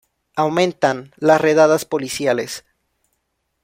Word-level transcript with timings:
Aumentan 0.35 1.11
las 1.17 1.39
redadas 1.39 1.85
policiales. 1.85 2.65